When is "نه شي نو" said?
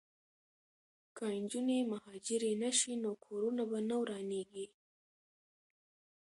2.63-3.11